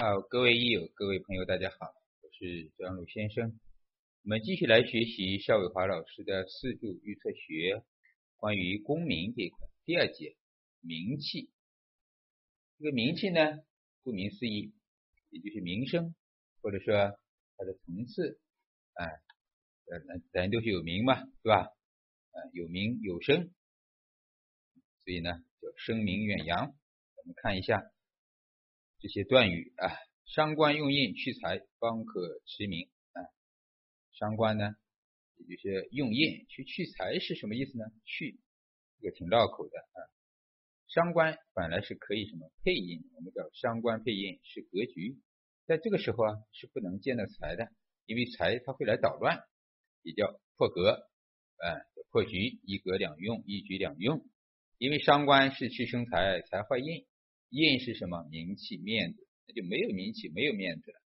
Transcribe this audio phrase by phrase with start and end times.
[0.00, 3.58] 好，各位益友、各位朋友，大家好，我是张璐先生。
[4.22, 7.82] 我们继续来学习邵伟华老师的四柱预测学，
[8.36, 10.36] 关于功名这一块，第二节
[10.82, 11.50] 名气。
[12.78, 13.40] 这个名气呢，
[14.04, 14.72] 顾名思义，
[15.30, 16.14] 也就是名声，
[16.62, 16.94] 或者说
[17.56, 18.38] 它的层次，
[18.94, 21.62] 哎，呃，咱都是有名嘛，是吧？
[21.64, 23.52] 啊，有名有声，
[25.02, 26.68] 所以呢，叫声名远扬。
[26.68, 27.90] 我们看一下。
[29.00, 29.94] 这些断语啊，
[30.26, 33.22] 伤官用印去财，方可持名啊。
[34.10, 34.74] 伤官呢，
[35.36, 37.84] 也就是用印去去财是什么意思呢？
[38.04, 38.40] 去，
[39.00, 39.98] 这个挺绕口的啊。
[40.88, 45.20] 伤官本来是可以什么配印，我们叫伤官配印是格局，
[45.66, 47.68] 在这个时候啊是不能见到财的，
[48.04, 49.38] 因为财它会来捣乱，
[50.02, 51.08] 也叫破格
[51.58, 51.78] 啊，
[52.10, 54.26] 破局，一格两用，一局两用。
[54.76, 57.06] 因为伤官是去生财，财坏印。
[57.50, 58.24] 印是什么？
[58.30, 61.00] 名气、面子，那就没有名气，没有面子了。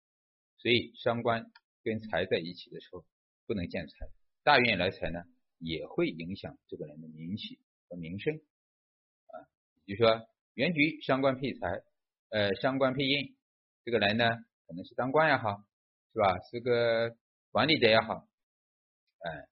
[0.59, 1.45] 所以伤官
[1.83, 3.05] 跟财在一起的时候，
[3.47, 3.95] 不能见财。
[4.43, 5.23] 大运来财呢，
[5.59, 9.49] 也会影响这个人的名气和名声啊。
[9.85, 11.83] 比如说原局伤官配财，
[12.31, 13.37] 呃，伤官配印，
[13.85, 14.29] 这个人呢，
[14.67, 15.65] 可能是当官也好，
[16.13, 16.39] 是吧？
[16.51, 17.17] 是个
[17.51, 18.29] 管理者也好，
[19.19, 19.49] 哎，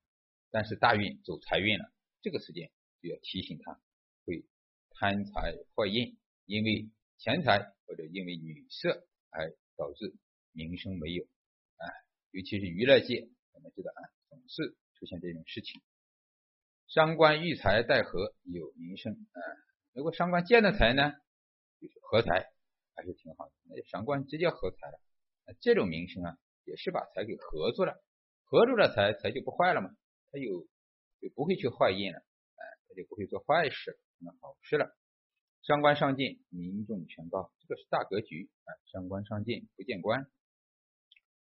[0.50, 1.92] 但是大运走财运了，
[2.22, 2.70] 这个时间
[3.02, 3.80] 就要提醒他
[4.24, 4.44] 会
[4.90, 6.17] 贪财坏印。
[6.48, 10.14] 因为钱财或者因为女色而导致
[10.52, 11.24] 名声没有
[11.76, 11.84] 啊，
[12.30, 15.82] 尤其是娱乐界，我们知道啊，总是出现这种事情。
[16.86, 19.40] 伤官遇财带合有名声啊，
[19.92, 21.12] 如果伤官见了财呢，
[21.82, 22.50] 就是合财，
[22.94, 23.52] 还是挺好的。
[23.64, 24.98] 那伤官直接合财了，
[25.44, 28.02] 那这种名声啊，也是把财给合住了，
[28.44, 29.90] 合住了财，财就不坏了嘛，
[30.32, 30.66] 他有
[31.20, 34.97] 就不会去坏印了，哎，他就不会做坏事，那好事了。
[35.62, 38.72] 伤官上进，民众权高，这个是大格局啊。
[38.86, 40.26] 伤官上进不见官，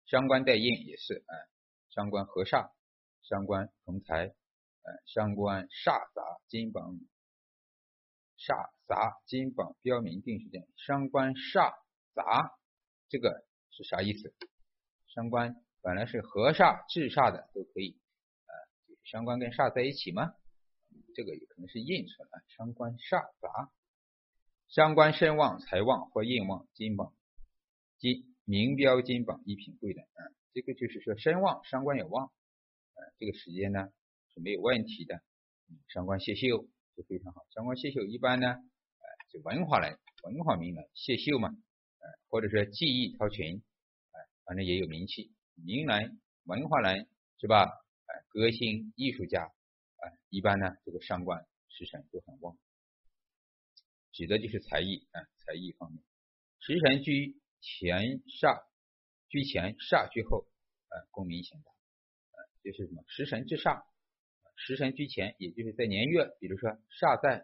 [0.05, 1.33] 伤官带印也是啊。
[1.89, 2.71] 伤官合煞，
[3.21, 6.99] 伤官逢财，呃，伤官煞杂金榜，
[8.37, 10.67] 煞杂金榜标明定时间。
[10.77, 11.73] 伤官煞
[12.13, 12.57] 杂，
[13.09, 14.33] 这个是啥意思？
[15.07, 17.99] 伤官本来是合煞制煞的都可以
[18.45, 18.51] 啊，
[19.03, 20.33] 伤官跟煞在一起吗？
[21.13, 23.71] 这个有可能是印出来，伤官煞杂。
[24.73, 27.13] 相关身旺财旺或印旺金榜
[27.99, 33.89] 金名标金榜一品贵人啊，这个就是说身旺伤官也旺啊，这个时间呢
[34.33, 35.21] 是没有问题的。
[35.89, 36.67] 伤官谢秀
[36.97, 43.61] 就非常好，伤官谢秀一般呢，呃，就文化人文化名人谢秀嘛，呃，或者说技艺超群，
[44.09, 47.07] 哎，反正也有名气，名人文化人
[47.39, 47.65] 是吧？
[48.07, 49.51] 哎，歌星艺术家，
[49.97, 52.57] 哎，一般呢这个伤官时辰都很旺。
[54.13, 56.01] 指的就是才艺啊，才艺方面。
[56.59, 58.63] 食神居前煞，
[59.27, 60.47] 居前煞居后
[60.87, 63.83] 啊，功名显大啊，就是什么食神制煞，
[64.55, 66.69] 食神居前，也就是在年月，比如说
[67.01, 67.39] 煞在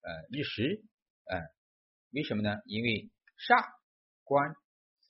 [0.00, 0.82] 呃日时，
[1.26, 1.38] 啊，
[2.10, 2.56] 为什么呢？
[2.64, 3.76] 因为煞
[4.24, 4.54] 官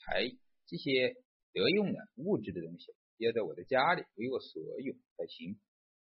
[0.00, 0.28] 财
[0.66, 1.14] 这些
[1.52, 5.54] 得用的物质的东西要在我的家里为我所有才行，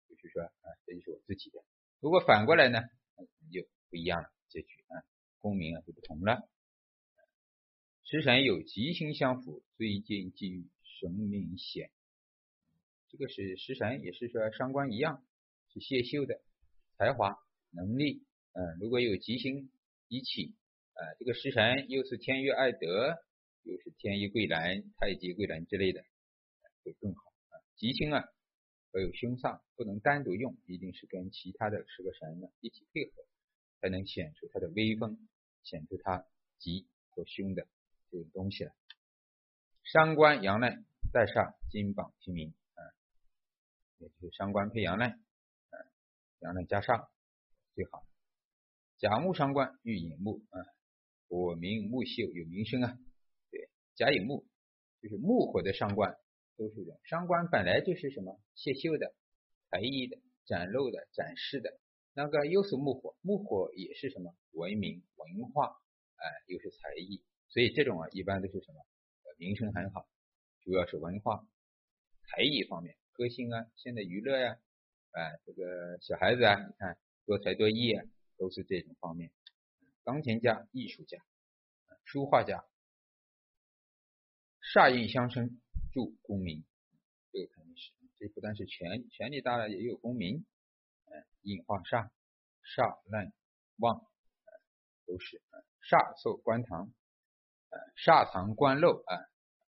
[0.10, 1.64] 就是说啊，这就是我自己的。
[2.00, 2.80] 如果反过来呢，
[3.16, 4.30] 那就不一样了。
[4.54, 5.02] 结局啊，
[5.40, 6.48] 功名啊就不同了。
[8.04, 11.90] 食神有吉星相辅，最近机遇神明显。
[13.10, 15.26] 这个是食神，也是说伤官一样，
[15.74, 16.40] 是谢秀的
[17.00, 17.36] 才华
[17.72, 18.24] 能力。
[18.52, 19.72] 嗯，如果有吉星
[20.08, 20.54] 一起，
[20.94, 23.16] 啊，这个食神又是天月爱德，
[23.64, 26.06] 又是天一贵人、太极贵人之类的，
[26.84, 27.58] 会更好啊。
[27.76, 28.24] 吉星啊，
[28.94, 33.24] 要有凶煞，不能单独用，一定是跟其他的十个神呢一起配合。
[33.84, 35.28] 才能显出它的威风，
[35.62, 36.26] 显出它
[36.58, 37.68] 吉和凶的
[38.10, 38.74] 这种东西来。
[39.84, 42.80] 伤官阳刃带上金榜题名啊，
[43.98, 45.76] 也就是伤官配阳刃啊，
[46.40, 47.10] 阳刃加上
[47.76, 48.08] 最好。
[49.00, 50.64] 甲木伤官遇寅木啊，
[51.28, 52.98] 火明木秀有名声啊。
[53.52, 54.48] 对，甲寅木
[55.02, 56.16] 就是木火的伤官，
[56.56, 56.98] 都是人。
[57.04, 59.14] 伤官本来就是什么泄秀的、
[59.70, 61.82] 才艺的、展露的、展示的。
[62.16, 65.82] 那个又是木火，木火也是什么文明文化，
[66.16, 68.86] 哎，又是才艺，所以这种啊，一般都是什么
[69.38, 70.08] 名声很好，
[70.62, 71.48] 主要是文化
[72.22, 74.60] 才艺方面，歌星啊，现在娱乐呀，
[75.12, 78.06] 哎，这个小孩子啊，你看多才多艺啊，
[78.38, 79.32] 都是这种方面，
[80.04, 81.18] 钢琴家、艺术家、
[82.06, 82.64] 书画家，
[84.62, 85.60] 煞印相生
[85.92, 86.64] 助功名，
[87.32, 90.46] 这个肯定是，这不但是权权力大了，也有功名。
[91.42, 92.10] 印化煞，
[92.64, 93.34] 煞烂
[93.78, 94.06] 旺，
[95.06, 95.42] 都是
[95.82, 96.94] 煞受官堂，
[97.70, 99.18] 呃，煞藏官漏啊，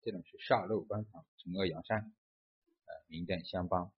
[0.01, 3.91] 这种是煞漏官堂，惩恶扬善，呃，明正相帮。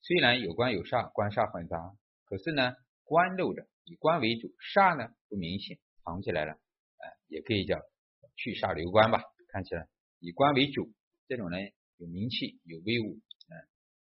[0.00, 2.74] 虽然有官有煞，官煞混杂，可是呢，
[3.04, 6.52] 官漏的以官为主，煞呢不明显，藏起来了，
[6.98, 7.78] 哎，也可以叫
[8.36, 9.22] 去煞留官吧。
[9.48, 9.86] 看起来
[10.18, 10.92] 以官为主，
[11.28, 11.56] 这种呢
[11.98, 13.20] 有名气，有威武，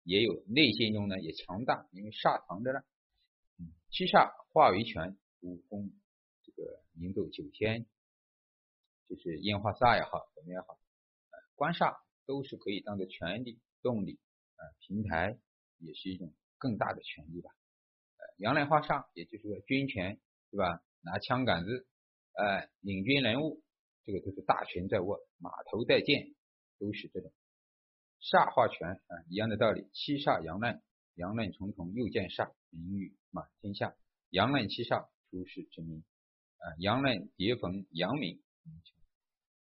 [0.08, 2.80] 也有内心中呢也强大，因为煞藏着呢。
[3.90, 5.92] 七煞化为权，五宫
[6.44, 7.86] 这个明斗九天，
[9.10, 10.80] 就是烟花煞也好，怎么也好，
[11.32, 14.18] 呃官煞都是可以当做权力、动力
[14.56, 15.38] 啊平台，
[15.78, 17.52] 也是一种更大的权力吧。
[18.16, 20.22] 呃，阳来花煞，也就是说军权，
[20.52, 20.82] 对吧？
[21.02, 21.86] 拿枪杆子，
[22.32, 23.62] 哎，领军人物，
[24.06, 26.34] 这个都是大权在握，马头带剑，
[26.80, 27.34] 都是这种
[28.22, 29.88] 煞化权啊，一样的道理。
[29.94, 30.82] 七煞阳难，
[31.16, 33.16] 阳难重重又见煞，名誉。
[33.32, 33.96] 满天下，
[34.30, 36.04] 阳刃七煞，诸事之名
[36.58, 38.42] 啊，阳刃叠逢阳明，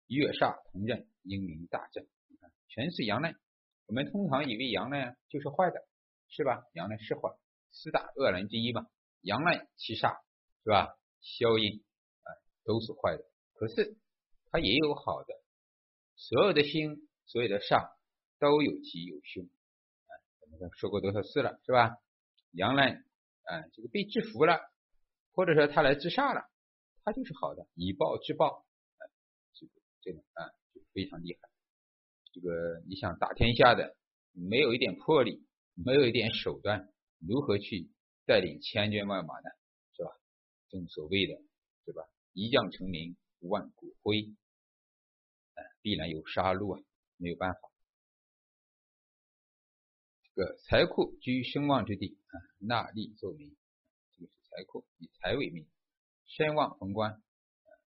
[0.07, 2.07] 月煞同刃，英明大振。
[2.69, 3.35] 全是阳刃。
[3.87, 5.85] 我们通常以为阳刃就是坏的，
[6.27, 6.63] 是吧？
[6.73, 7.35] 阳刃是坏，
[7.71, 8.85] 四大恶人之一吧。
[9.21, 10.19] 阳刃七煞
[10.63, 10.97] 是吧？
[11.21, 11.83] 消阴
[12.23, 12.29] 啊，
[12.63, 13.23] 都是坏的。
[13.53, 13.97] 可是
[14.51, 15.33] 它也有好的，
[16.15, 17.95] 所有的星，所有的煞
[18.39, 20.11] 都有吉有凶啊。
[20.41, 21.97] 我们说过多少次了，是吧？
[22.51, 23.03] 杨澜。
[23.49, 24.59] 啊，这个被制服了，
[25.31, 26.49] 或者说他来自杀了，
[27.05, 28.65] 他就是好的，以暴制暴，
[28.97, 29.01] 啊，
[29.53, 31.47] 这个这个啊就非常厉害。
[32.33, 33.95] 这个你想打天下的，
[34.33, 36.91] 没有一点魄力，没有一点手段，
[37.25, 37.89] 如何去
[38.25, 39.49] 带领千军万马呢？
[39.95, 40.11] 是吧？
[40.67, 41.41] 正所谓的，
[41.85, 42.03] 对吧？
[42.33, 44.35] 一将成名，万骨灰，
[45.53, 46.83] 啊，必然有杀戮啊，
[47.15, 47.59] 没有办法。
[50.37, 53.57] 个财库居声望之地啊，纳利作名，
[54.15, 55.65] 这个是财库，以财为名，
[56.27, 57.23] 声望宏观，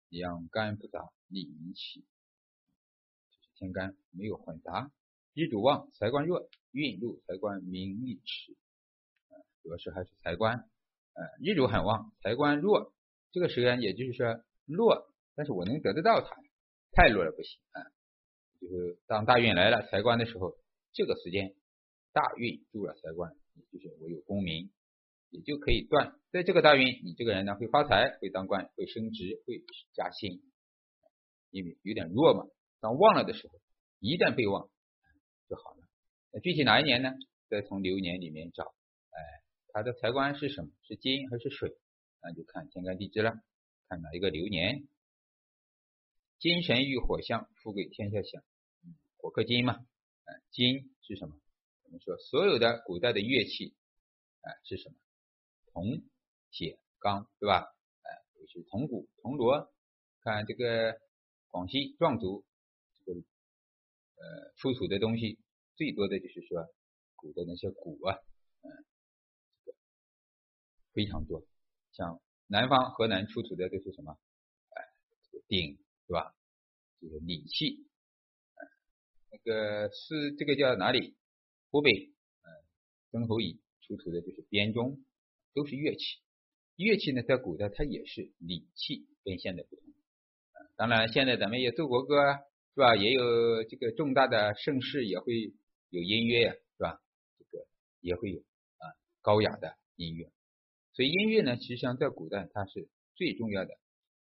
[0.08, 2.06] 养肝不杂，利民气，
[3.28, 4.90] 这是天干没有混杂，
[5.34, 8.56] 日主旺，财官弱，运入财官名利迟，
[9.62, 10.56] 主要是还是财官，
[11.12, 12.94] 呃，日主很旺，财官弱，
[13.30, 16.34] 这个时间也就是说弱，但是我能得得到它，
[16.92, 17.84] 太弱了不行啊，
[18.58, 20.56] 就是当大运来了财官的时候，
[20.94, 21.54] 这个时间。
[22.12, 23.32] 大运入了财官，
[23.72, 24.70] 就是我有功名，
[25.30, 26.18] 也就可以断。
[26.30, 29.62] 在这个大运，你这个人呢会发财，会当官，会升职，会
[29.92, 30.42] 加薪。
[31.50, 32.44] 因为有点弱嘛，
[32.80, 33.58] 当旺了的时候，
[34.00, 34.68] 一旦被旺
[35.48, 35.88] 就好了。
[36.32, 37.14] 那具体哪一年呢？
[37.48, 38.64] 再从流年里面找，
[39.10, 39.20] 哎，
[39.72, 40.70] 他的财官是什么？
[40.82, 41.74] 是金还是水？
[42.20, 43.32] 那就看天干地支了，
[43.88, 44.86] 看哪一个流年。
[46.38, 48.42] 金神遇火相，富贵天下享。
[49.16, 49.74] 火克金嘛，
[50.24, 51.40] 哎，金是什么？
[51.88, 53.74] 我们说所有的古代的乐器，
[54.42, 54.94] 啊是什么？
[55.72, 56.02] 铜、
[56.50, 57.64] 铁、钢，对吧？
[58.02, 59.72] 哎，尤其是铜鼓、铜锣。
[60.20, 61.00] 看这个
[61.46, 62.44] 广西壮族
[62.92, 65.38] 这个呃出土的东西，
[65.76, 66.68] 最多的就是说
[67.16, 68.16] 古的那些鼓啊，
[68.60, 68.68] 嗯，
[69.64, 69.78] 这个
[70.92, 71.42] 非常多。
[71.92, 74.12] 像南方河南出土的都是什么？
[74.76, 74.84] 哎，
[75.22, 76.34] 这个鼎，对吧？
[77.00, 77.88] 这个礼器，
[79.30, 81.16] 那个是这个叫哪里？
[81.70, 82.50] 湖北，呃，
[83.10, 85.04] 曾侯乙出土的就是编钟，
[85.52, 86.18] 都是乐器。
[86.76, 89.84] 乐器呢，在古代它也是礼器，跟现在不同。
[90.76, 92.16] 当然，现在咱们也奏国歌，
[92.74, 92.96] 是吧？
[92.96, 95.52] 也有这个重大的盛事也会
[95.90, 97.02] 有音乐呀，是吧？
[97.38, 97.66] 这个
[98.00, 98.88] 也会有啊，
[99.20, 100.32] 高雅的音乐。
[100.94, 103.74] 所以音乐呢，实际上在古代它是最重要的。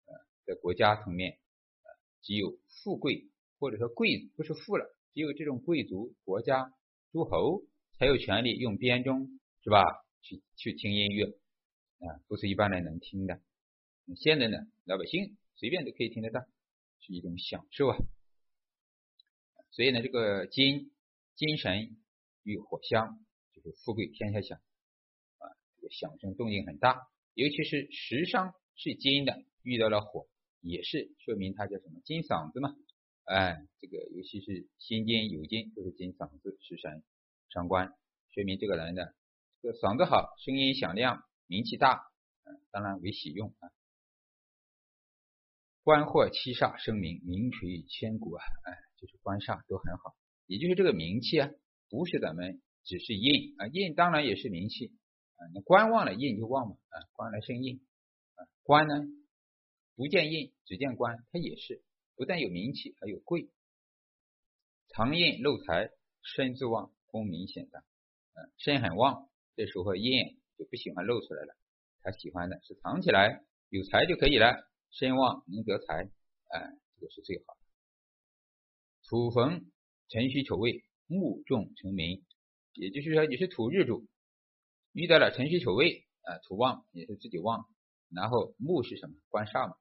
[0.07, 0.15] 呃，
[0.47, 1.91] 在国家层面，呃，
[2.23, 6.73] 只有富贵或者说贵不是富了，只有这种贵族国家。
[7.15, 7.63] 诸侯
[7.97, 9.85] 才有权利用编钟，是吧？
[10.21, 13.41] 去去听音乐啊，不是一般人能听的。
[14.17, 16.41] 现在呢，老百姓随便都可以听得到，
[16.99, 17.97] 是一种享受啊。
[19.71, 20.91] 所以呢，这个金
[21.37, 21.97] 金神
[22.43, 24.59] 与火相，就是富贵天下响
[25.39, 27.01] 啊，这个响声动静很大。
[27.35, 30.27] 尤其是食伤是金的，遇到了火，
[30.61, 32.75] 也是说明他叫什么金嗓子嘛。
[33.25, 37.03] 哎，这个尤其是心金、酉金都是金嗓子，食神
[37.49, 37.89] 伤官，
[38.33, 39.15] 说明这个人的
[39.63, 42.03] 这个嗓子好，声音响亮，名气大，
[42.45, 43.71] 嗯，当然为喜用啊。
[45.83, 50.15] 官或七煞声名，名垂千古啊，哎，就是官煞都很好，
[50.47, 51.51] 也就是这个名气啊，
[51.89, 54.89] 不是咱们只是印啊，印当然也是名气
[55.37, 57.81] 啊，那官旺了，印就旺嘛啊，官来生印
[58.35, 59.03] 啊，官呢
[59.97, 61.83] 不见印，只见官，它也是。
[62.17, 63.51] 不但有名气，还有贵，
[64.89, 65.91] 藏印漏财，
[66.23, 67.81] 身自旺，功名显大。
[67.81, 71.57] 嗯，身很旺，这时候印就不喜欢露出来了，
[72.03, 74.69] 他喜欢的是藏起来，有财就可以了。
[74.91, 76.09] 身旺能得财，
[76.49, 77.61] 哎，这个是最好的。
[79.09, 79.71] 土逢
[80.09, 82.25] 辰戌丑未，木重成名，
[82.75, 84.07] 也就是说你是土日主，
[84.93, 87.69] 遇到了辰戌丑未啊，土旺也是自己旺，
[88.09, 89.17] 然后木是什么？
[89.29, 89.77] 官煞嘛，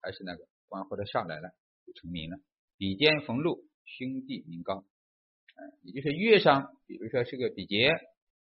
[0.00, 1.50] 还是那个官或者煞来了
[1.86, 2.38] 就成名了。
[2.76, 7.90] 比肩逢禄，兄弟名高，啊，也就是月上，比如说是个比劫，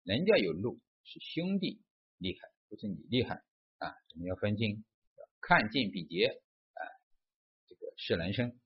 [0.03, 1.81] 人家有禄，是兄弟
[2.17, 3.41] 厉害，不是你厉害
[3.77, 4.83] 啊，我们要分清，
[5.41, 6.27] 看尽比劫
[6.73, 6.81] 啊，
[7.67, 8.59] 这个是人生。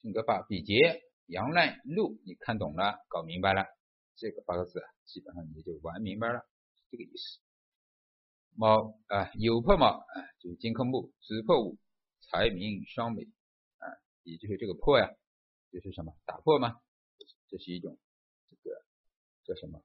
[0.00, 3.64] 整个把比劫、阳乱、禄你看懂了，搞明白了，
[4.16, 6.46] 这个八个字基本上你就玩明白了，
[6.90, 7.40] 这个意思。
[8.54, 11.78] 卯啊，酉破卯啊，就是金克木，子破午，
[12.20, 13.26] 财名双美，
[14.28, 15.08] 也就是这个破呀，
[15.72, 16.74] 就是什么打破吗？
[17.48, 17.98] 这是一种
[18.50, 18.84] 这个
[19.44, 19.82] 叫什么？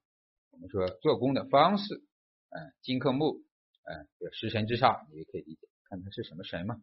[0.50, 2.04] 我们说做工的方式
[2.50, 3.42] 啊，金克木
[3.82, 6.82] 啊，这食神之煞，你也可以理解，看它是什么神嘛。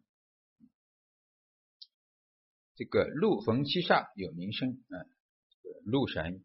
[2.74, 5.06] 这个禄逢七煞有名声啊，
[5.62, 6.44] 这个禄神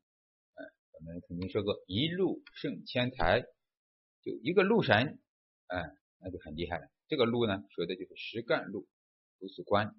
[0.53, 3.41] 啊，我们曾经说过一禄胜千台，
[4.21, 5.19] 就一个禄神
[5.65, 5.81] 啊，
[6.19, 6.87] 那就很厉害了。
[7.07, 8.87] 这个禄呢，说的就是实干禄，
[9.39, 9.95] 不是官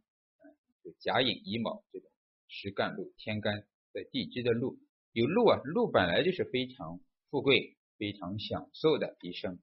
[0.98, 2.10] 甲寅乙卯这种
[2.48, 4.78] 实干禄，天干在地支的禄，
[5.12, 9.58] 有禄啊，禄本来就是非常富贵、非常享受的一生，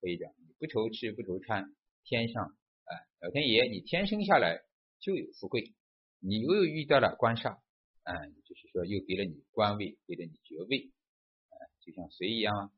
[0.00, 4.62] 可以讲你不愁吃不愁穿，天上啊，老天爷你天生下来
[5.00, 5.74] 就有富贵。
[6.22, 7.60] 你又遇到了官煞，
[8.02, 10.90] 啊，就是说又给了你官位，给了你爵位，
[11.48, 12.70] 啊，就像谁一样啊？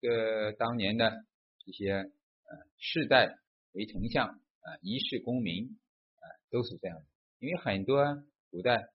[0.00, 1.26] 这当年的
[1.66, 3.38] 一些呃世代
[3.72, 5.78] 为丞相啊，一世功名
[6.16, 7.04] 啊，都是这样的。
[7.38, 8.88] 因为很多古代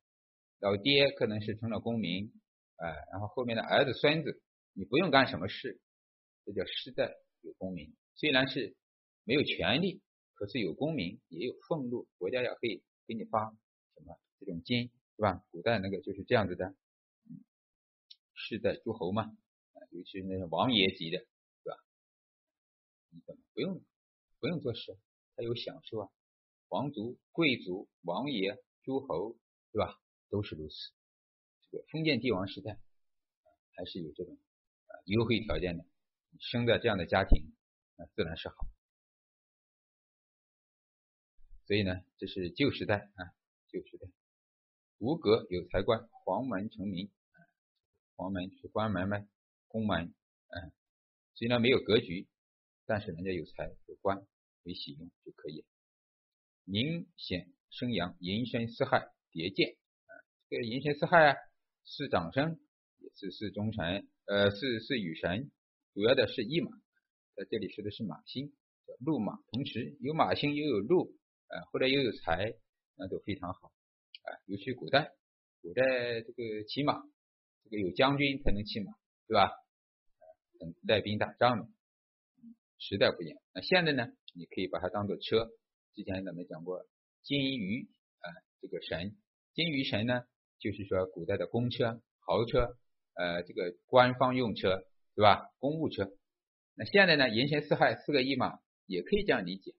[0.59, 2.31] 老爹可能是成了公民，
[2.75, 4.41] 啊，然后后面的儿子孙子，
[4.73, 5.79] 你不用干什么事，
[6.45, 7.95] 这叫世代有功名。
[8.15, 8.75] 虽然是
[9.23, 10.01] 没有权利，
[10.33, 13.51] 可是有功名，也有俸禄，国家也可以给你发。
[13.95, 15.43] 什么这种金是吧？
[15.51, 16.75] 古代那个就是这样子的，
[18.33, 19.31] 世代诸侯嘛，
[19.91, 21.77] 尤其是那些王爷级的，是吧？
[23.09, 23.83] 你怎么不用
[24.39, 24.97] 不用做事，
[25.35, 26.09] 他有享受啊。
[26.71, 29.37] 皇族、贵族、王爷、诸侯，
[29.73, 29.99] 对吧？
[30.29, 30.73] 都是如此。
[31.69, 32.79] 这个封建帝王时代
[33.75, 34.39] 还是有这种
[35.03, 35.85] 优惠条件的，
[36.39, 37.51] 生在这样的家庭，
[37.97, 38.55] 那自然是好。
[41.65, 43.35] 所以呢，这是旧时代啊。
[43.67, 44.07] 旧时代，
[44.97, 47.11] 吴格有财官，黄门成名。
[48.15, 49.27] 黄门是关门吗？
[49.67, 50.13] 宫门，
[50.47, 50.71] 嗯，
[51.33, 52.29] 虽然没有格局，
[52.85, 54.25] 但是人家有财有官，
[54.63, 55.67] 可以喜用就可以了。
[56.65, 59.77] 明显生阳，寅申巳亥叠见。
[60.05, 60.11] 啊，
[60.49, 61.37] 这个寅申巳亥啊，
[61.85, 62.59] 是长生，
[62.99, 65.51] 也是是中神，呃，是是雨神，
[65.93, 66.71] 主要的是驿马，
[67.35, 68.53] 在这里说的是马星，
[68.85, 71.15] 叫禄马同时有马星又有禄，
[71.47, 72.55] 啊，后来又有财。
[72.97, 75.11] 那都非常好啊，尤其古代，
[75.63, 77.01] 古代这个骑马，
[77.63, 78.91] 这个有将军才能骑马，
[79.27, 79.49] 对吧？
[80.59, 81.67] 嗯，带兵打仗的，
[82.77, 83.41] 时代不一样。
[83.53, 85.49] 那现在呢，你可以把它当做车。
[85.93, 86.85] 之前咱们讲过
[87.23, 88.27] 金鱼啊，
[88.61, 89.15] 这个神，
[89.53, 90.23] 金鱼神呢，
[90.59, 92.77] 就是说古代的公车、豪车，
[93.13, 95.49] 呃，这个官方用车，对吧？
[95.59, 96.11] 公务车。
[96.75, 99.73] 那现在呢，寅神四亥四个一嘛，也可以这样理解，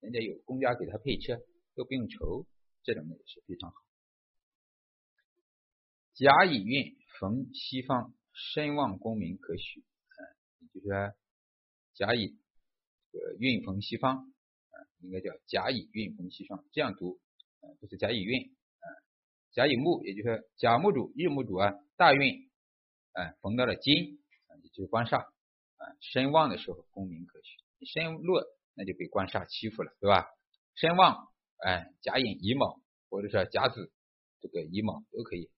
[0.00, 1.40] 人家有公家给他配车。
[1.76, 2.46] 都不用愁，
[2.84, 3.76] 这种呢也是非常好。
[6.14, 9.80] 甲乙运逢西方，身旺功名可许。
[9.82, 10.18] 啊，
[10.72, 11.14] 就是说，
[11.92, 12.34] 甲乙
[13.12, 14.32] 这个运逢西方，
[15.00, 17.18] 应该叫甲乙运逢西方，这样读，
[17.60, 18.42] 啊，不是甲乙运，
[18.80, 18.86] 啊，
[19.52, 22.48] 甲乙木，也就是说甲木主、日木主啊，大运，
[23.12, 30.26] 啊，逢到了金，啊，也就是官煞，啊，身旺的时候功名可许，身弱那就被官煞欺负了，对吧？
[30.74, 31.28] 身旺。
[31.58, 33.90] 哎，甲寅乙卯，或者说甲子
[34.42, 35.50] 这个乙卯都可以，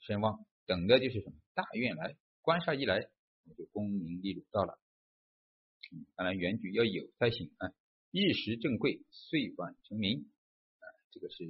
[0.00, 3.10] 身旺，等的就是什么大运来，官煞一来，
[3.44, 4.78] 那就功名利禄到了。
[6.16, 7.68] 当然原局要有才行啊，
[8.12, 10.30] 一时正贵，岁晚成名
[10.78, 11.44] 啊，这个是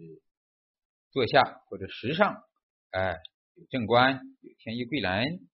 [1.11, 2.45] 坐下或者时上，
[2.91, 3.19] 哎，
[3.55, 5.49] 有正官，有天衣贵人，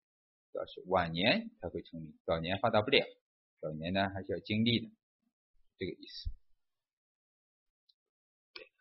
[0.53, 3.07] 要是晚年才会成名，早年发达不了，
[3.61, 4.91] 早年呢还是要经历的，
[5.79, 6.29] 这个意思。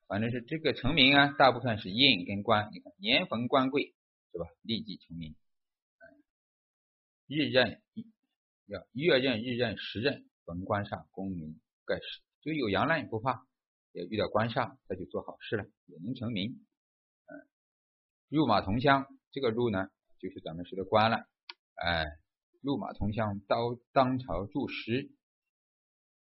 [0.08, 2.70] 反正是这个成名啊，大部分是印跟官。
[2.74, 3.94] 你看年逢官贵
[4.32, 4.48] 是吧？
[4.63, 5.36] 立即成名。
[7.27, 7.84] 日任
[8.65, 12.22] 要月任、日任、时任逢官煞，功名盖世。
[12.42, 13.48] 就有阳烂不怕，
[13.92, 16.65] 也遇到官煞，那就做好事了，也能成名。
[17.27, 17.34] 嗯，
[18.30, 19.89] 入马同乡，这个入呢，
[20.20, 21.25] 就是咱们说的官了。
[21.75, 22.06] 哎，
[22.62, 25.12] 入马同乡，当当朝助时，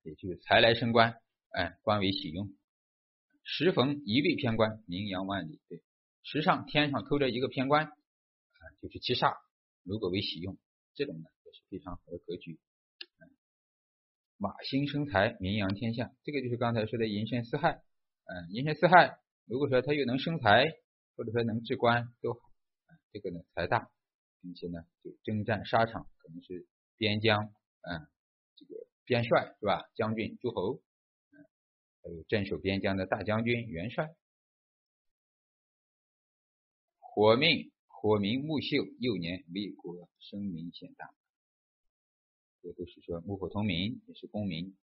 [0.02, 1.14] 也就是财来升官，
[1.50, 2.52] 哎，官为喜用。
[3.44, 5.60] 时逢一位偏官，名扬万里。
[5.68, 5.82] 对，
[6.22, 9.36] 时上天上偷着一个偏官，啊，就是七煞，
[9.84, 10.58] 如果为喜用，
[10.94, 12.58] 这种呢也是非常好的格局。
[14.40, 17.82] 马星生财，名扬天下，这个就是刚才说的寅申四害。
[18.24, 20.64] 嗯，寅申四害，如果说他又能生财，
[21.16, 22.40] 或者说能治官，都好。
[23.10, 23.90] 这个呢财大，
[24.40, 27.52] 并且呢就征战沙场，可能是边疆，
[27.82, 28.06] 嗯，
[28.54, 29.90] 这个边帅是吧？
[29.96, 30.76] 将军、诸侯，
[31.32, 31.42] 嗯，
[32.04, 34.14] 还有镇守边疆的大将军、元帅。
[37.00, 41.10] 火命，火明木秀，幼年为国，声名显大。
[42.62, 44.76] 这都是说木火同名，也是功名。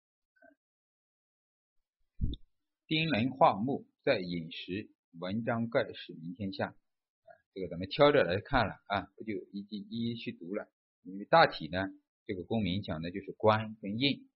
[2.86, 6.76] 丁壬化木，在饮食，文章盖世名天下。
[7.54, 10.70] 这个咱们挑着来看了啊，不就一一一一去读了。
[11.02, 11.88] 因为大体呢，
[12.26, 14.28] 这个功名讲的就是官跟印，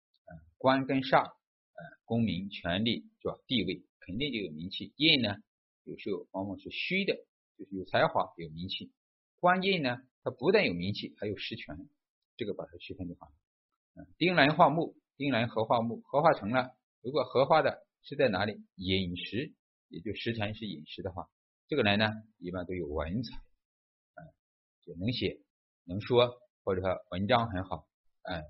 [0.57, 3.39] 官跟煞，啊，功名权力是吧？
[3.47, 4.93] 地位肯定就有名气。
[4.97, 5.37] 印呢，
[5.85, 7.15] 有时候往往是虚的，
[7.59, 8.91] 就是有才华有名气。
[9.39, 11.89] 官印呢，它不但有名气，还有实权。
[12.37, 13.33] 这个把它区分就好了。
[13.95, 16.77] 嗯，丁兰化木，丁兰合化木，合化成了。
[17.03, 18.63] 如果合化的是在哪里？
[18.77, 19.55] 饮食，
[19.89, 21.29] 也就时辰是饮食的话，
[21.69, 22.07] 这个人呢，
[22.39, 23.39] 一般都有文采，
[24.17, 24.21] 嗯，
[24.83, 25.41] 就能写
[25.85, 27.87] 能说，或者说文章很好，
[28.23, 28.43] 嗯，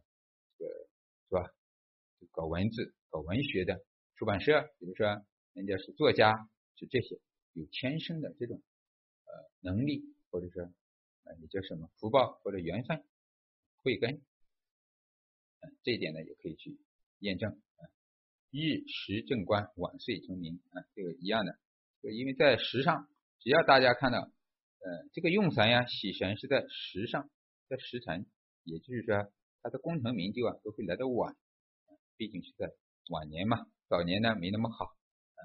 [0.59, 0.71] 这个
[1.29, 1.53] 是吧？
[2.33, 3.85] 搞文字、搞文学的
[4.17, 5.07] 出版社，比如说
[5.53, 6.33] 人家是作家，
[6.77, 7.21] 是这些
[7.53, 8.61] 有天生的这种
[9.25, 10.63] 呃能力，或者说
[11.25, 13.05] 呃也叫什么福报或者缘分。
[13.87, 14.17] 慧根，
[15.61, 16.77] 嗯，这一点呢也可以去
[17.21, 17.83] 验证啊。
[18.51, 21.57] 日时正官，晚岁成名啊，这个一样的。
[22.03, 27.31] 就因为在时上，只要大家看到，呃，这个用神呀、喜神是在时上，
[27.69, 28.27] 在时辰，
[28.65, 31.37] 也就是说，它的功成名就啊，都会来得晚，
[32.17, 32.73] 毕竟是在
[33.11, 33.69] 晚年嘛。
[33.89, 35.41] 早年呢没那么好，啊，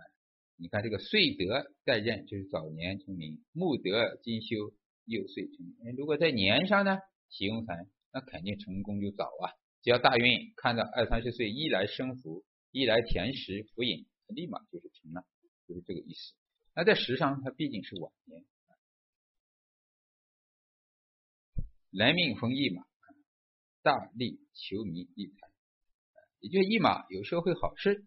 [0.56, 4.74] 你看这个岁德在任，就是早年成名；木德金修，
[5.06, 5.96] 幼岁成名。
[5.96, 6.98] 如果在年上呢，
[7.30, 7.92] 喜用神。
[8.14, 9.54] 那肯定成功就早啊！
[9.82, 15.26] 只要大运看到二三十岁一来生福，一来甜食福饮，立马就是成了，
[15.68, 16.36] 就是这个意思。
[16.76, 18.46] 那在时上，它毕竟是晚年。
[21.90, 22.84] 来命逢驿马，
[23.82, 25.50] 大利求名利财，
[26.40, 28.06] 也就是驿马有时候会好事，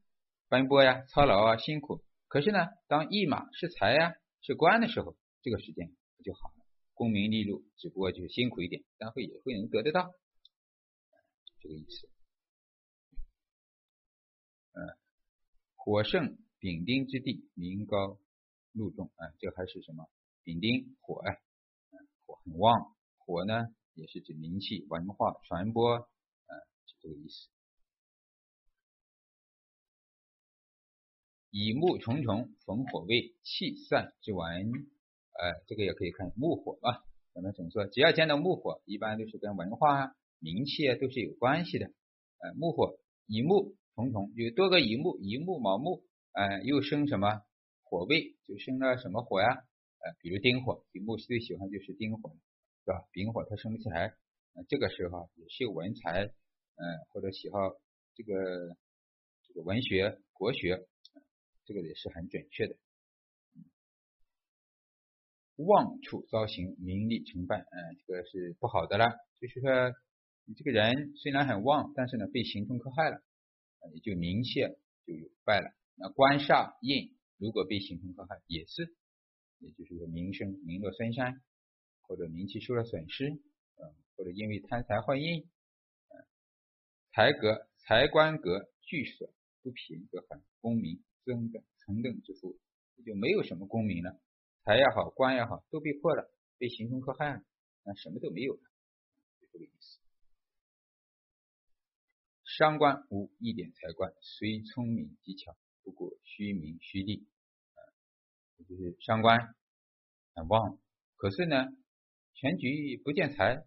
[0.49, 2.03] 奔波呀、操劳啊、辛苦。
[2.29, 5.91] 可是呢，当驿马是财呀、是官的时候，这个时间
[6.25, 6.54] 就好。
[6.95, 10.15] 功名利禄，只不过就辛苦一点，但会也会能得得到，
[11.61, 12.09] 这个意思。
[14.73, 14.97] 嗯，
[15.75, 18.19] 火盛丙丁之地，名高
[18.73, 20.09] 禄重啊，这还是什么？
[20.45, 21.35] 丙丁火啊，
[22.27, 26.53] 火很旺，火呢也是指名气、文化传播，啊，
[26.87, 27.49] 是这个意思。
[31.51, 34.91] 乙木重重逢火位，气散之文。
[35.35, 37.03] 哎，这个也可以看木火啊。
[37.35, 41.87] 咱们总说，只要见到木火，一般都是跟文化、名气啊都是有关系的。
[42.39, 47.43] 呃，木火乙木重重，有多个乙木，乙木卯木，呃，又生什么
[47.83, 49.49] 火位，就生了什么火呀？
[49.99, 52.31] 呃，比如丁火，乙木最喜欢就是丁火，
[52.85, 53.05] 是吧？
[53.11, 54.15] 丙火它生不起来，
[54.69, 57.59] 这个时候也是有文才，嗯，或者喜好
[58.15, 58.77] 这个
[59.49, 60.87] 这个文学、国学，
[61.65, 62.77] 这个也是很准确的。
[65.57, 69.07] 旺处遭刑，名利成败，嗯，这个是不好的了。
[69.41, 69.71] 就是说，
[70.47, 73.23] 你这个人虽然很旺，但是呢，被刑冲克害了，
[73.93, 74.61] 也就名气
[75.07, 75.71] 就有败了。
[75.95, 78.97] 那官煞印如果被刑冲克害，也是，
[79.61, 81.41] 也就是说名声名落孙山，
[82.03, 85.43] 或者名气受了损失，嗯，或者因为贪财坏印，
[86.09, 86.27] 嗯，
[87.13, 89.31] 财格财官格聚损
[89.63, 92.59] 不平则很功名增等层等之富，
[92.97, 94.21] 也就没有什么功名了。
[94.65, 97.43] 财也好，官也好，都被破了，被刑冲克害了，
[97.83, 98.63] 那什么都没有了，
[99.39, 100.01] 就这个意思。
[102.45, 107.29] 伤官无一点财官，虽聪明技巧，不过虚名虚利，
[107.75, 107.79] 啊，
[108.67, 109.55] 就是伤官
[110.35, 110.81] 很旺，
[111.17, 111.67] 可是呢，
[112.33, 113.67] 全局不见财，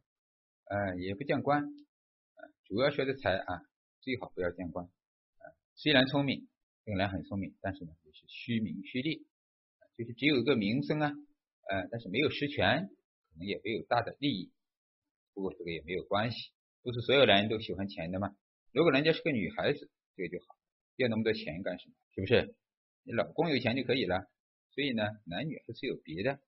[0.64, 3.62] 呃，也不见官，啊，主要说的财啊，
[4.02, 6.50] 最好不要见官，啊，虽然聪明，
[6.86, 9.28] 这个人很聪明，但是呢，也是虚名虚利。
[9.98, 11.12] 就是只有一个名声啊，
[11.70, 12.88] 呃，但是没有实权，
[13.32, 14.52] 可能也没有大的利益。
[15.34, 16.38] 不过这个也没有关系，
[16.84, 18.36] 不是所有男人都喜欢钱的吗？
[18.72, 20.56] 如果人家是个女孩子，这个就好，
[20.98, 21.96] 要那么多钱干什么？
[22.14, 22.56] 是不是？
[23.04, 24.28] 你老公有钱就可以了。
[24.70, 26.40] 所以呢，男女还是有别的。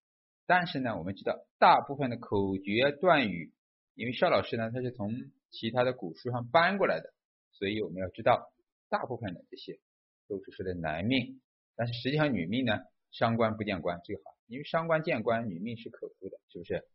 [0.46, 3.52] 但是呢，我们知道大部分的口诀断语，
[3.96, 5.12] 因为邵老师呢他是从
[5.50, 7.14] 其他的古书上搬过来的，
[7.54, 8.54] 所以我们要知道，
[8.90, 9.80] 大部分的这些
[10.28, 11.42] 都是说的男命，
[11.76, 12.78] 但是实际上女命呢。
[13.12, 16.88] 伤官不见官最好，因为伤官见官，女命是可夫的，是不是？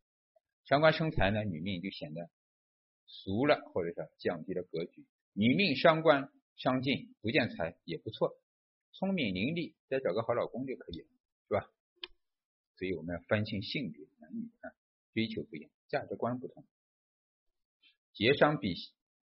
[0.64, 2.30] 伤官生财呢，女命就显得
[3.06, 5.04] 俗了，或者是降低了格局。
[5.32, 8.36] 女命伤官伤尽不见财也不错，
[8.92, 11.06] 聪明伶俐，再找个好老公就可以了，
[11.48, 11.70] 是吧？
[12.76, 14.72] 所以我们要分清性别，男女啊，
[15.12, 16.64] 追求不一样，价值观不同。
[18.14, 18.74] 劫伤比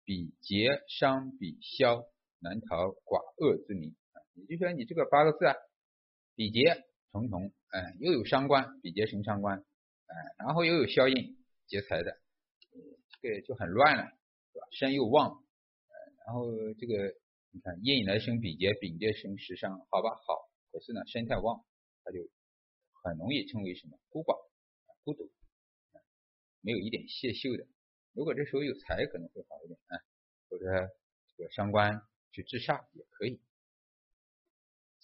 [0.06, 2.06] 比劫伤比消，
[2.40, 4.24] 难逃寡恶之名啊！
[4.36, 5.56] 也就是说，你这个八个字啊，
[6.38, 9.58] 比劫重重，哎，又有伤官，比劫生伤官，
[10.06, 12.22] 哎，然后又有消印劫财的，
[13.24, 14.04] 这个就很乱了，
[14.54, 14.68] 是吧？
[14.72, 15.44] 身又旺，
[16.28, 16.46] 然后
[16.76, 17.16] 这个
[17.50, 21.66] 你看印来生比劫，比劫生食伤，好吧，好，可是呢，身太旺，
[22.04, 22.20] 他就
[23.02, 24.38] 很容易称为什么孤寡、
[25.04, 25.32] 孤独，
[26.62, 27.66] 没有一点泄秀的。
[28.14, 29.98] 如果这时候有财，可能会好一点啊，
[30.52, 30.66] 或者
[31.36, 32.00] 这个伤官
[32.32, 33.42] 去治煞也可以。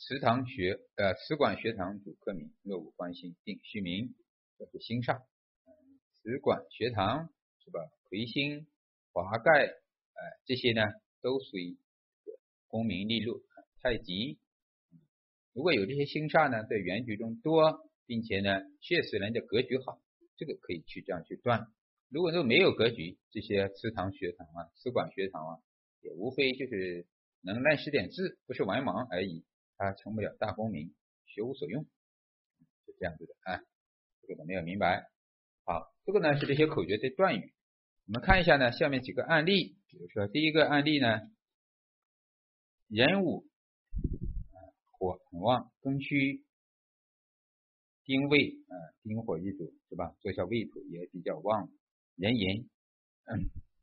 [0.05, 4.13] 祠堂学呃，祠馆学堂主客名，若无关心定虚名，
[4.57, 5.23] 这是星煞。
[6.11, 7.29] 祠馆学堂
[7.63, 7.79] 是吧？
[8.09, 8.67] 魁星、
[9.13, 10.81] 华盖，哎，这些呢
[11.21, 11.77] 都属于
[12.67, 13.45] 功名利禄。
[13.81, 14.39] 太极，
[15.53, 20.01] 如果有这些星煞呢，在原局中多，并且呢，确实人家格局好，
[20.35, 21.67] 这个可以去这样去断。
[22.09, 25.59] 如果都没有格局，这些祠堂学堂啊、祠馆学堂啊，
[26.01, 27.07] 也无非就是
[27.39, 29.45] 能认识点字，不是文盲而已，
[29.83, 31.83] 他成不了大功名，学无所用，
[32.85, 33.59] 是这样子的啊。
[34.25, 35.09] 这个没有明白。
[35.65, 37.53] 好，这个呢是这些口诀的断语。
[38.07, 41.19] 我们看一下呢，下面几个案例，比如说第一个案例呢，
[42.87, 43.45] 壬午
[44.91, 46.45] 火很旺，庚戌
[48.05, 50.15] 丁未啊，丁火一组是吧？
[50.21, 51.69] 做下未土也比较旺。
[52.15, 52.69] 壬寅，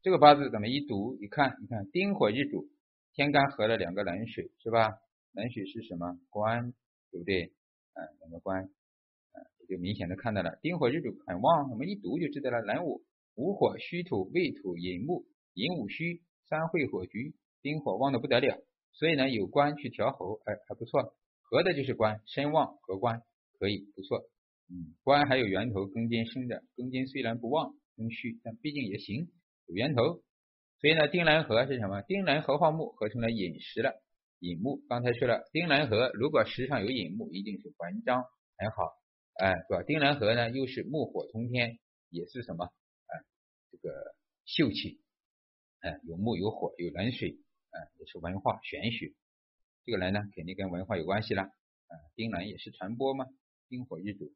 [0.01, 2.71] 这个八字怎么一读一看，你看丁火日主，
[3.13, 4.93] 天干合了两个冷水，是吧？
[5.33, 6.19] 冷水是什么？
[6.31, 6.73] 官，
[7.11, 7.53] 对不对？
[7.93, 9.37] 啊，两个官，啊，
[9.69, 12.61] 就明显的看到了，丁火日主很旺，我们一读就知道了。
[12.63, 13.03] 壬午
[13.35, 18.63] 午火戌土未土寅木，寅午戌三会火局，丁火旺的不得了，
[18.93, 21.15] 所以呢有官去调候，哎，还不错。
[21.43, 23.23] 合的就是官，身旺合官
[23.59, 24.21] 可以不错。
[24.69, 27.75] 嗯，官还有源头庚金生的，庚金虽然不旺。
[27.97, 29.29] 空虚，但毕竟也行，
[29.67, 30.23] 有源头。
[30.81, 32.01] 所以呢，丁兰合是什么？
[32.01, 34.01] 丁兰合化木合成了寅时了。
[34.41, 38.25] 引木刚才说了，丁兰河如果石上有引木，一定是文章
[38.57, 38.91] 很好，
[39.35, 39.83] 哎，是吧？
[39.87, 42.65] 丁兰河呢，又是木火通天，也是什么？
[42.65, 43.21] 哎，
[43.71, 44.15] 这个
[44.47, 44.99] 秀气，
[45.81, 47.39] 哎，有木有火有冷水，
[47.71, 49.13] 哎，也是文化玄学。
[49.85, 51.43] 这个人呢，肯定跟文化有关系了。
[51.43, 53.27] 啊，丁兰也是传播嘛，
[53.69, 54.33] 丁火一主。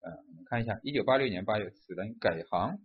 [0.00, 2.76] 啊，我们看一下，一九八六年八月，此人改行。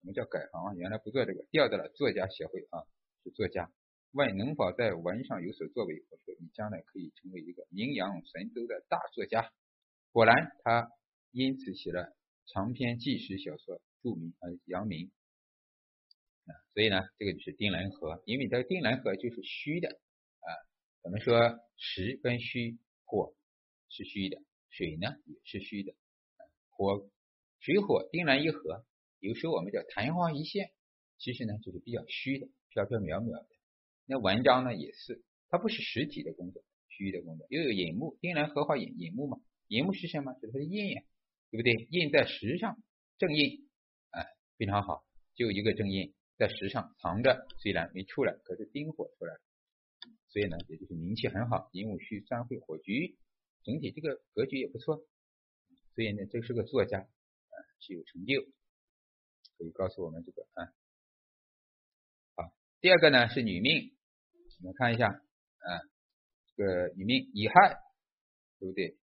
[0.00, 0.74] 什么叫改行啊？
[0.76, 2.84] 原来不做这个，调到了作家协会啊，
[3.22, 3.70] 是作家。
[4.16, 6.02] 问能否在文上有所作为？
[6.08, 9.52] 我说你将来可以成为一个名扬神州的大作家。
[10.10, 10.90] 果然，他
[11.32, 15.12] 因此写了长篇纪实小说，著名而扬名。
[16.46, 20.48] 啊，所以呢，这个就是丁兰河，因为这个丁兰河就是虚的啊。
[21.02, 23.34] 我们说实跟虚，火
[23.90, 25.94] 是虚的，水呢也是虚的，
[26.70, 27.06] 火
[27.60, 28.86] 水火丁兰一合。
[29.18, 30.72] 有时候我们叫昙花一现，
[31.18, 33.55] 其实呢就是比较虚的，飘飘渺渺的。
[34.06, 37.46] 那文章呢也是，它不是实体的工作，虚的工作。
[37.50, 39.38] 又有引木，丁兰合化引引木嘛，
[39.68, 40.32] 引木是什么？
[40.34, 41.02] 就是它的印呀，
[41.50, 41.88] 对不对？
[41.90, 42.80] 印在石上，
[43.18, 43.68] 正印，
[44.10, 49.40] 哎，非常好，就一个正印在石上藏着，虽然没出来，可是丁火出来了，
[50.28, 51.68] 所以呢，也就是名气很好。
[51.72, 53.16] 寅午戌三会火局，
[53.64, 55.04] 整体这个格局也不错，
[55.94, 58.42] 所以呢，这是个作家，啊，是有成就。
[59.58, 60.68] 可以告诉我们这个啊，
[62.34, 63.95] 好，第二个呢是女命，
[64.58, 65.80] 我们看一下啊，
[66.56, 67.76] 这个乙命乙亥，
[68.58, 68.96] 对不对？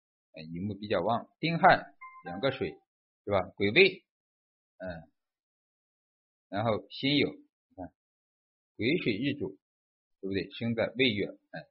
[0.53, 2.77] 乙木比较旺，丁亥两个水
[3.25, 3.41] 是吧？
[3.55, 4.05] 癸未，
[4.77, 5.09] 嗯，
[6.49, 7.91] 然后辛酉，你看
[8.77, 9.57] 癸水日主，
[10.21, 10.49] 对不对？
[10.51, 11.67] 生在未月，嗯，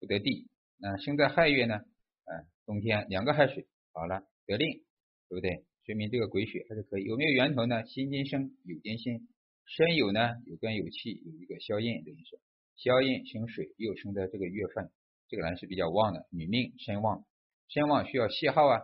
[0.00, 0.48] 不得地。
[0.76, 1.76] 那生在亥月呢？
[2.24, 4.84] 嗯，冬天两个亥水，好了，得令，
[5.30, 5.64] 对不对？
[5.86, 7.86] 说明这个癸水还是可以，有没有源头呢？
[7.86, 9.28] 辛金生，酉金辛，
[9.64, 12.38] 申酉呢有根有气，有一个消印，等于是
[12.76, 14.90] 消印生水，又生在这个月份，
[15.28, 17.24] 这个人是比较旺的，女命身旺，
[17.68, 18.82] 身旺需要泄耗啊，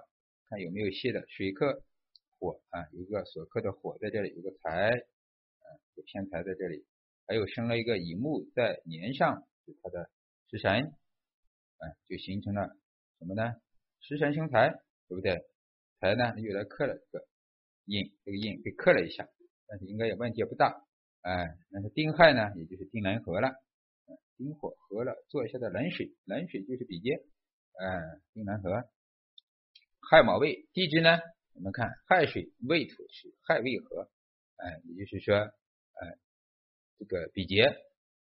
[0.48, 1.82] 看有没有泄的，水克
[2.38, 6.86] 火啊，有一个所克的火在这里，有个财，啊，有偏财在这里，
[7.26, 10.10] 还有生了一个乙木在年上，是它的
[10.50, 12.76] 食神，啊，就形成了
[13.18, 13.54] 什么呢？
[14.00, 14.70] 食神生财，
[15.08, 15.44] 对不对？
[16.00, 17.26] 财呢又来克了这个
[17.84, 19.28] 印，这个印被克了一下，
[19.66, 20.86] 但是应该也问题不大。
[21.20, 23.52] 哎，那是丁亥呢，也就是丁壬合了，
[24.40, 27.26] 丁火合了，做一下的冷水，冷水就是比劫，
[27.74, 28.00] 哎，
[28.32, 28.88] 丁南合。
[30.00, 31.20] 亥卯未地支呢，
[31.52, 34.10] 我们看亥水未土是亥未合，
[34.56, 36.18] 哎，也就是说，哎，
[36.98, 37.64] 这个比劫，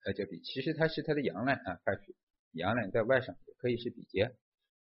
[0.04, 2.16] 呃叫比，其实它是它的阳刃啊，亥水
[2.50, 4.36] 阳刃在外省也可以是比劫，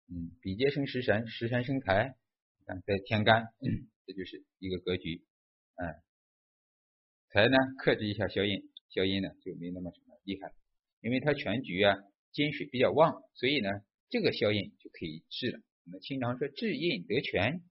[0.09, 2.17] 嗯，比劫生食神，食神生财，
[2.65, 3.45] 看在天干，
[4.05, 5.23] 这就是一个格局，
[5.75, 6.03] 哎，
[7.29, 10.53] 财呢克制一下消印，消印呢就没那么什么厉害，
[11.01, 11.97] 因为它全局啊
[12.31, 13.69] 金水比较旺，所以呢
[14.09, 15.59] 这个消印就可以治了。
[15.85, 17.63] 我们经常说治印得权，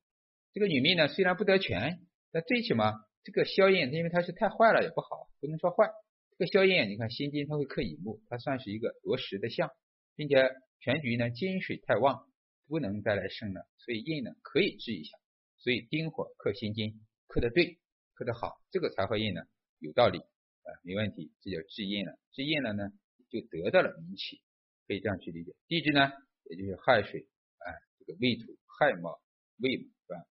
[0.53, 2.01] 这个女命呢虽然不得权，
[2.33, 5.88] 但最起码这个消印，因为它是太坏了也不好，不能说坏。
[6.31, 9.71] 这个消印，你看心金它会克乙木，它算是一个夺食的相，
[10.16, 12.27] 并且全局呢金水太旺，
[12.66, 15.16] 不能再来生了，所以印呢可以治一下。
[15.59, 17.79] 所以丁火克心金，克的对，
[18.14, 19.43] 克的好，这个财会印呢
[19.79, 22.19] 有道理啊，没问题，这叫治印了。
[22.33, 22.90] 治印了呢
[23.31, 24.43] 就得到了名气，
[24.87, 25.55] 可以这样去理解。
[25.69, 26.11] 地支呢
[26.45, 27.29] 也就是亥水。
[27.59, 29.21] 哎，这个未土亥卯
[29.59, 30.27] 未是吧？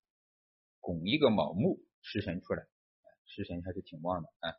[0.80, 2.64] 拱一个卯木食神出来，
[3.26, 4.54] 食神还是挺旺的啊。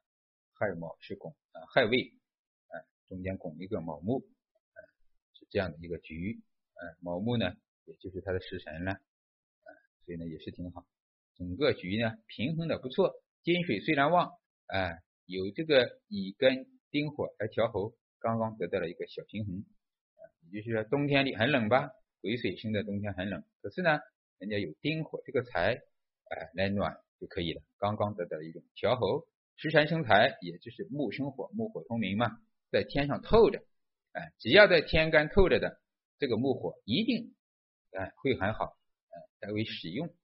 [0.54, 2.14] 亥卯是拱啊，亥未
[2.68, 2.74] 啊，
[3.08, 4.18] 中间拱一个卯木，
[4.72, 4.78] 啊
[5.34, 6.42] 是这样的一个局。
[6.74, 9.68] 啊，卯木呢，也就是它的食神了，啊，
[10.06, 10.86] 所以呢也是挺好。
[11.34, 14.32] 整个局呢平衡的不错，金水虽然旺，
[14.66, 14.92] 啊，
[15.26, 19.64] 有这个乙跟丁火来调候，刚刚得到了一个小平衡。
[20.16, 20.20] 啊，
[20.52, 21.90] 也就是说冬天里很冷吧？
[22.20, 23.98] 癸水生的冬天很冷，可是呢，
[24.38, 25.80] 人家有丁火这个财，
[26.28, 27.62] 哎，来暖就可以了。
[27.78, 32.38] 刚刚得到了一种调候，食神生财，也就是木生火，木火通明嘛，
[32.70, 33.64] 在天上透着，
[34.12, 35.80] 哎，只要在天干透着的
[36.18, 37.34] 这个木火，一定
[37.92, 38.76] 哎会很好，
[39.08, 40.14] 哎，代为使用，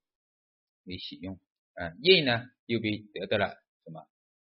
[0.85, 1.41] 为喜用，
[1.73, 3.55] 哎，印呢又被得到了
[3.85, 4.07] 什么？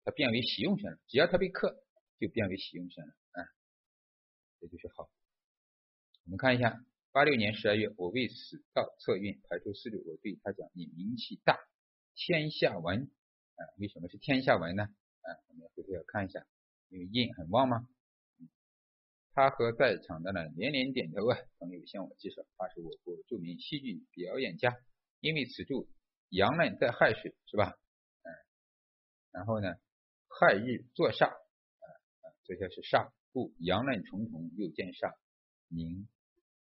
[0.03, 1.81] 它变为喜用神了，只要它被克，
[2.19, 3.15] 就变为喜用神了，
[4.61, 5.11] 这就是好。
[6.25, 6.85] 我们看一下。
[7.11, 11.59] 八六年十二月，我为此道测运排出四六，我对他讲：“你名气大，
[12.15, 13.11] 天下闻。”
[13.57, 14.85] 啊，为什么是天下闻呢？
[14.85, 16.47] 啊，我们回头要看一下，
[16.91, 17.89] 因为印很旺吗？
[19.33, 21.39] 他和在场的呢连连点头啊。
[21.59, 24.77] 朋友向我介绍，他是我国著名戏剧表演家，
[25.21, 25.89] 因为此柱
[26.29, 27.73] 阳刃在亥水，是吧？
[28.23, 28.31] 嗯，
[29.33, 29.75] 然后呢，
[30.29, 31.87] 亥日坐煞，啊，
[32.45, 35.15] 这些是煞，故阳刃重重又见煞，
[35.69, 36.09] 名。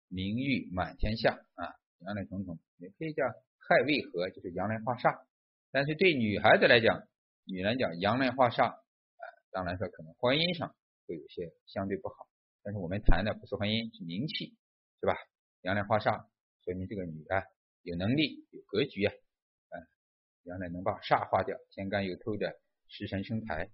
[0.10, 5.26] 名誉满天下啊，阳刃重重，也可以叫亥未合，就是阳刃化煞。
[5.72, 7.08] 但是对女孩子来讲，
[7.46, 10.76] 女人讲阳刃化煞，啊，当然说可能婚姻上
[11.08, 12.28] 会有些相对不好。
[12.62, 14.58] 但是我们谈的不是婚姻，是名气，
[15.00, 15.16] 是吧？
[15.62, 16.28] 阳刃化煞，
[16.66, 17.44] 说明这个女的
[17.82, 19.14] 有能力、有格局啊，
[19.70, 19.88] 嗯，
[20.44, 22.60] 阳刃能把煞化掉，天干又透着
[22.90, 23.72] 食神生财，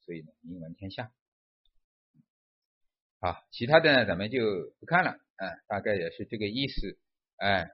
[0.00, 1.12] 所以呢，名闻天下。
[3.20, 4.40] 好，其他的呢，咱们就
[4.78, 5.10] 不看了。
[5.10, 6.98] 啊，大概也是这个意思，
[7.36, 7.68] 哎，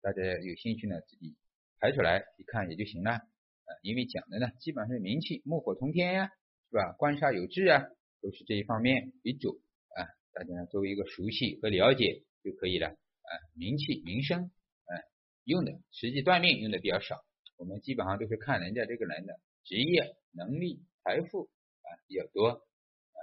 [0.00, 1.36] 大家有兴趣呢，自己
[1.78, 6.30] 排出来一看也就行了，啊，因为讲的呢，基本上是名气，木火通天呀，
[6.70, 6.92] 是吧？
[6.98, 7.84] 官杀有志啊，
[8.20, 9.60] 都是这一方面为主，
[9.96, 14.50] 啊，大家作为一个熟悉和了解就可以了，啊，名气、名声，
[14.86, 15.02] 哎，
[15.44, 17.24] 用的实际断命用的比较少，
[17.56, 21.50] 我们基本上都是看人家这个人的职业、能力、财富
[21.82, 23.18] 啊比较多，啊，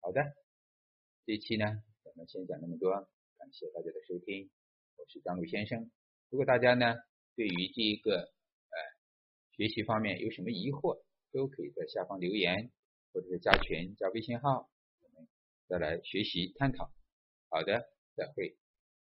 [0.00, 0.20] 好的，
[1.26, 1.82] 这期呢。
[2.04, 2.92] 咱们先讲那么多，
[3.38, 4.50] 感谢大家的收听，
[4.98, 5.90] 我是张璐先生。
[6.28, 6.96] 如果大家呢
[7.34, 8.76] 对于这一个呃
[9.56, 12.70] 学习方面有什么疑惑，都可以在下方留言，
[13.14, 14.68] 或者是加群加微信号，
[15.00, 15.26] 我们
[15.66, 16.92] 再来学习探讨。
[17.48, 18.58] 好的，再会。